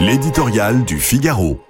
[0.00, 1.60] L'éditorial du Figaro.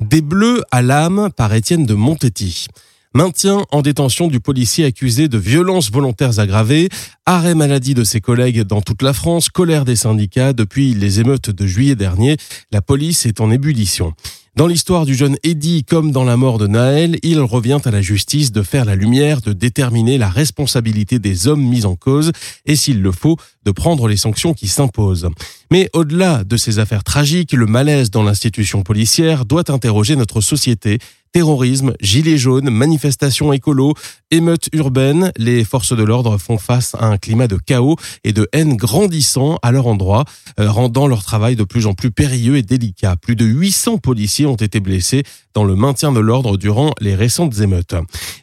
[0.00, 2.66] Des bleus à l'âme par Étienne de Montetti.
[3.14, 6.88] Maintien en détention du policier accusé de violences volontaires aggravées,
[7.24, 11.50] arrêt maladie de ses collègues dans toute la France, colère des syndicats depuis les émeutes
[11.50, 12.36] de juillet dernier,
[12.72, 14.12] la police est en ébullition.
[14.58, 18.02] Dans l'histoire du jeune Eddie comme dans la mort de Naël, il revient à la
[18.02, 22.32] justice de faire la lumière, de déterminer la responsabilité des hommes mis en cause
[22.66, 25.28] et s'il le faut, de prendre les sanctions qui s'imposent.
[25.70, 30.98] Mais au-delà de ces affaires tragiques, le malaise dans l'institution policière doit interroger notre société
[31.32, 33.94] terrorisme, gilets jaunes, manifestations écolo,
[34.30, 38.48] émeutes urbaines, les forces de l'ordre font face à un climat de chaos et de
[38.52, 40.24] haine grandissant à leur endroit,
[40.60, 43.16] euh, rendant leur travail de plus en plus périlleux et délicat.
[43.16, 45.22] Plus de 800 policiers ont été blessés
[45.54, 47.94] dans le maintien de l'ordre durant les récentes émeutes.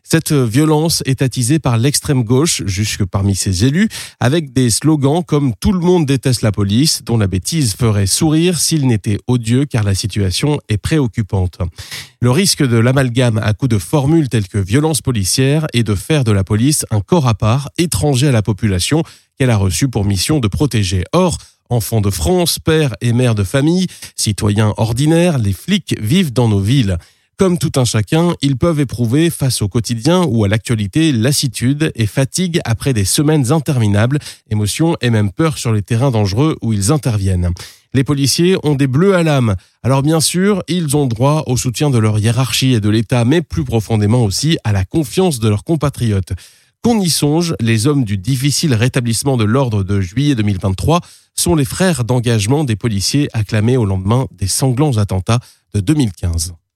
[0.04, 5.54] Cette violence est attisée par l'extrême gauche, jusque parmi ses élus, avec des slogans comme
[5.60, 9.84] Tout le monde déteste la police, dont la bêtise ferait sourire s'il n'était odieux car
[9.84, 11.58] la situation est préoccupante.
[12.22, 16.24] Le risque de l'amalgame à coup de formules telles que violence policière est de faire
[16.24, 19.04] de la police un corps à part, étranger à la population,
[19.38, 21.04] qu'elle a reçu pour mission de protéger.
[21.12, 21.38] Or,
[21.70, 26.60] enfants de France, pères et mères de famille, citoyens ordinaires, les flics vivent dans nos
[26.60, 26.98] villes.
[27.38, 32.06] Comme tout un chacun, ils peuvent éprouver face au quotidien ou à l'actualité lassitude et
[32.06, 36.94] fatigue après des semaines interminables, émotions et même peur sur les terrains dangereux où ils
[36.94, 37.52] interviennent.
[37.96, 39.56] Les policiers ont des bleus à l'âme.
[39.82, 43.42] Alors bien sûr, ils ont droit au soutien de leur hiérarchie et de l'État, mais
[43.42, 46.34] plus profondément aussi à la confiance de leurs compatriotes.
[46.84, 51.00] Qu'on y songe, les hommes du difficile rétablissement de l'ordre de juillet 2023
[51.36, 55.40] sont les frères d'engagement des policiers acclamés au lendemain des sanglants attentats
[55.74, 56.54] de 2015.